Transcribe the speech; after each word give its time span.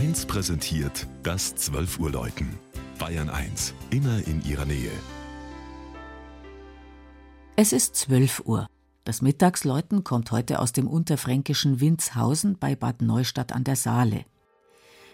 1 0.00 0.24
präsentiert 0.24 1.06
das 1.22 1.54
12 1.56 1.98
Uhr 1.98 2.10
Läuten. 2.10 2.58
Bayern 2.98 3.28
1, 3.28 3.74
immer 3.90 4.26
in 4.26 4.42
ihrer 4.48 4.64
Nähe. 4.64 4.90
Es 7.54 7.74
ist 7.74 7.96
12 7.96 8.40
Uhr. 8.46 8.66
Das 9.04 9.20
Mittagsläuten 9.20 10.02
kommt 10.02 10.30
heute 10.30 10.60
aus 10.60 10.72
dem 10.72 10.88
unterfränkischen 10.88 11.80
Winzhausen 11.80 12.56
bei 12.58 12.76
Bad 12.76 13.02
Neustadt 13.02 13.52
an 13.52 13.62
der 13.62 13.76
Saale. 13.76 14.24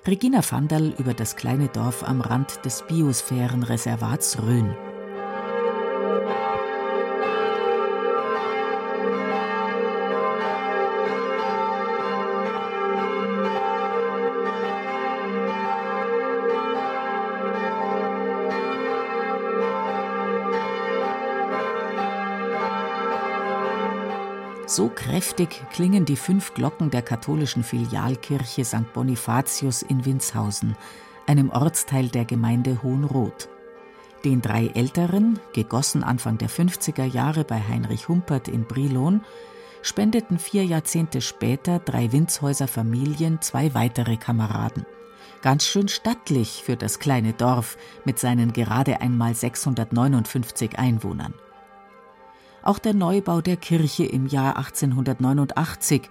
Regina 0.07 0.41
Vandal 0.49 0.95
über 0.97 1.15
das 1.15 1.35
kleine 1.35 1.67
Dorf 1.67 2.05
am 2.05 2.21
Rand 2.21 2.65
des 2.65 2.85
Biosphärenreservats 2.87 4.41
Rhön. 4.41 4.73
So 24.69 24.89
kräftig 24.89 25.65
klingen 25.71 26.05
die 26.05 26.17
fünf 26.17 26.53
Glocken 26.53 26.91
der 26.91 27.03
katholischen 27.03 27.63
Filialkirche 27.63 28.65
St. 28.65 28.93
Bonifatius 28.93 29.83
in 29.83 30.05
Winshausen, 30.05 30.77
einem 31.29 31.51
Ortsteil 31.51 32.09
der 32.09 32.25
Gemeinde 32.25 32.83
Hohenroth. 32.83 33.49
Den 34.25 34.43
drei 34.43 34.67
älteren, 34.75 35.39
gegossen 35.53 36.03
Anfang 36.03 36.37
der 36.39 36.51
50er 36.51 37.05
Jahre 37.05 37.45
bei 37.45 37.61
Heinrich 37.61 38.09
Humpert 38.09 38.49
in 38.49 38.65
Brilon, 38.65 39.21
spendeten 39.83 40.41
vier 40.41 40.65
Jahrzehnte 40.65 41.21
später 41.21 41.79
drei 41.79 42.11
Winzhäuser 42.11 42.67
Familien 42.67 43.41
zwei 43.41 43.73
weitere 43.73 44.17
Kameraden. 44.17 44.85
Ganz 45.43 45.65
schön 45.65 45.87
stattlich 45.87 46.65
für 46.65 46.77
das 46.77 46.99
kleine 46.99 47.35
Dorf 47.35 47.77
mit 48.05 48.19
seinen 48.19 48.53
gerade 48.53 49.01
einmal 49.01 49.33
659 49.33 50.77
Einwohnern. 50.77 51.35
Auch 52.67 52.81
der 52.81 52.95
Neubau 52.95 53.43
der 53.43 53.57
Kirche 53.57 54.05
im 54.07 54.27
Jahr 54.27 54.57
1889, 54.57 56.11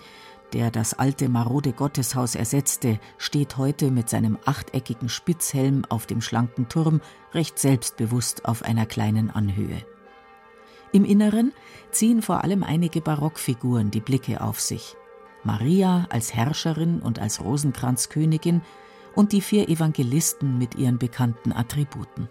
der 0.53 0.71
das 0.71 0.93
alte 0.93 1.27
marode 1.27 1.73
Gotteshaus 1.73 2.33
ersetzte, 2.33 2.97
steht 3.17 3.57
heute 3.57 3.91
mit 3.91 4.07
seinem 4.07 4.37
achteckigen 4.45 5.09
Spitzhelm 5.09 5.83
auf 5.89 6.05
dem 6.05 6.21
schlanken 6.21 6.69
Turm 6.69 7.01
recht 7.33 7.59
selbstbewusst 7.59 8.45
auf 8.45 8.63
einer 8.63 8.85
kleinen 8.85 9.31
Anhöhe. 9.31 9.85
Im 10.93 11.03
Inneren 11.03 11.51
ziehen 11.91 12.21
vor 12.21 12.45
allem 12.45 12.63
einige 12.63 13.01
Barockfiguren 13.01 13.91
die 13.91 13.99
Blicke 13.99 14.39
auf 14.39 14.61
sich. 14.61 14.95
Maria 15.43 16.07
als 16.09 16.33
Herrscherin 16.33 17.01
und 17.01 17.19
als 17.19 17.43
Rosenkranzkönigin 17.43 18.61
und 19.13 19.33
die 19.33 19.41
vier 19.41 19.67
Evangelisten 19.67 20.57
mit 20.57 20.75
ihren 20.75 20.99
bekannten 20.99 21.51
Attributen. 21.51 22.29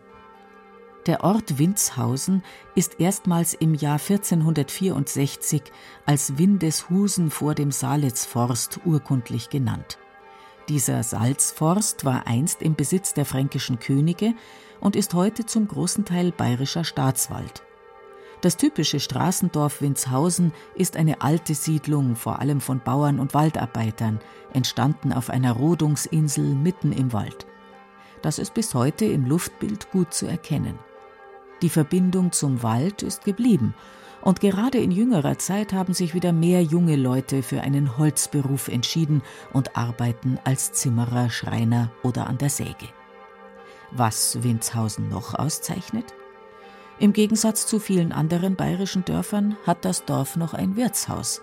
Der 1.06 1.22
Ort 1.22 1.58
Winzhausen 1.58 2.42
ist 2.74 2.98
erstmals 2.98 3.52
im 3.52 3.74
Jahr 3.74 3.98
1464 3.98 5.62
als 6.06 6.38
Windeshusen 6.38 7.30
vor 7.30 7.54
dem 7.54 7.70
Salitzforst 7.70 8.80
urkundlich 8.86 9.50
genannt. 9.50 9.98
Dieser 10.70 11.02
Salzforst 11.02 12.06
war 12.06 12.26
einst 12.26 12.62
im 12.62 12.74
Besitz 12.74 13.12
der 13.12 13.26
fränkischen 13.26 13.80
Könige 13.80 14.32
und 14.80 14.96
ist 14.96 15.12
heute 15.12 15.44
zum 15.44 15.68
großen 15.68 16.06
Teil 16.06 16.32
bayerischer 16.32 16.84
Staatswald. 16.84 17.62
Das 18.40 18.56
typische 18.56 18.98
Straßendorf 18.98 19.82
Winzhausen 19.82 20.54
ist 20.74 20.96
eine 20.96 21.20
alte 21.20 21.54
Siedlung, 21.54 22.16
vor 22.16 22.38
allem 22.38 22.62
von 22.62 22.80
Bauern 22.80 23.20
und 23.20 23.34
Waldarbeitern, 23.34 24.20
entstanden 24.54 25.12
auf 25.12 25.28
einer 25.28 25.52
Rodungsinsel 25.52 26.54
mitten 26.54 26.92
im 26.92 27.12
Wald. 27.12 27.46
Das 28.22 28.38
ist 28.38 28.54
bis 28.54 28.72
heute 28.72 29.04
im 29.04 29.26
Luftbild 29.26 29.90
gut 29.90 30.14
zu 30.14 30.26
erkennen. 30.26 30.78
Die 31.62 31.68
Verbindung 31.68 32.32
zum 32.32 32.62
Wald 32.62 33.02
ist 33.02 33.24
geblieben. 33.24 33.74
Und 34.20 34.40
gerade 34.40 34.78
in 34.78 34.90
jüngerer 34.90 35.38
Zeit 35.38 35.72
haben 35.72 35.92
sich 35.92 36.14
wieder 36.14 36.32
mehr 36.32 36.62
junge 36.62 36.96
Leute 36.96 37.42
für 37.42 37.60
einen 37.60 37.98
Holzberuf 37.98 38.68
entschieden 38.68 39.22
und 39.52 39.76
arbeiten 39.76 40.38
als 40.44 40.72
Zimmerer, 40.72 41.28
Schreiner 41.28 41.90
oder 42.02 42.26
an 42.26 42.38
der 42.38 42.48
Säge. 42.48 42.88
Was 43.90 44.42
Winzhausen 44.42 45.08
noch 45.08 45.34
auszeichnet? 45.34 46.14
Im 46.98 47.12
Gegensatz 47.12 47.66
zu 47.66 47.78
vielen 47.78 48.12
anderen 48.12 48.56
bayerischen 48.56 49.04
Dörfern 49.04 49.56
hat 49.66 49.84
das 49.84 50.04
Dorf 50.04 50.36
noch 50.36 50.54
ein 50.54 50.76
Wirtshaus. 50.76 51.42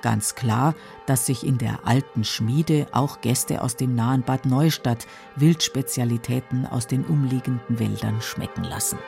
Ganz 0.00 0.34
klar, 0.34 0.74
dass 1.06 1.26
sich 1.26 1.46
in 1.46 1.58
der 1.58 1.86
alten 1.86 2.24
Schmiede 2.24 2.86
auch 2.92 3.20
Gäste 3.20 3.62
aus 3.62 3.76
dem 3.76 3.94
nahen 3.94 4.22
Bad 4.22 4.44
Neustadt 4.44 5.06
Wildspezialitäten 5.36 6.66
aus 6.66 6.86
den 6.86 7.04
umliegenden 7.04 7.78
Wäldern 7.78 8.20
schmecken 8.20 8.64
lassen. 8.64 8.98